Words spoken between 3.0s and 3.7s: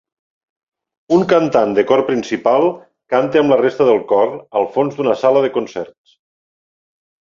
canta amb la